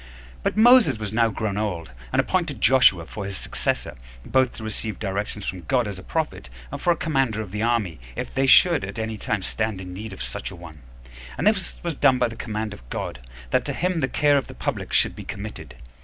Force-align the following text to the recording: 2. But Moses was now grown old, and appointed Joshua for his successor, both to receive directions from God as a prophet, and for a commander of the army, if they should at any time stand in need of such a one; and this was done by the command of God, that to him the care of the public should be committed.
2. 0.37 0.39
But 0.41 0.57
Moses 0.57 0.97
was 0.97 1.13
now 1.13 1.29
grown 1.29 1.57
old, 1.59 1.91
and 2.11 2.19
appointed 2.19 2.59
Joshua 2.59 3.05
for 3.05 3.23
his 3.23 3.37
successor, 3.37 3.93
both 4.25 4.53
to 4.53 4.63
receive 4.63 4.97
directions 4.97 5.45
from 5.45 5.61
God 5.61 5.87
as 5.87 5.99
a 5.99 6.03
prophet, 6.03 6.49
and 6.71 6.81
for 6.81 6.91
a 6.91 6.95
commander 6.95 7.39
of 7.39 7.51
the 7.51 7.61
army, 7.61 7.99
if 8.15 8.33
they 8.33 8.47
should 8.47 8.83
at 8.83 8.97
any 8.97 9.19
time 9.19 9.43
stand 9.43 9.79
in 9.79 9.93
need 9.93 10.11
of 10.11 10.23
such 10.23 10.49
a 10.49 10.55
one; 10.55 10.81
and 11.37 11.45
this 11.45 11.75
was 11.83 11.93
done 11.93 12.17
by 12.17 12.27
the 12.29 12.35
command 12.35 12.73
of 12.73 12.89
God, 12.89 13.19
that 13.51 13.63
to 13.65 13.73
him 13.73 13.99
the 13.99 14.07
care 14.07 14.37
of 14.39 14.47
the 14.47 14.55
public 14.55 14.91
should 14.91 15.15
be 15.15 15.23
committed. 15.23 15.75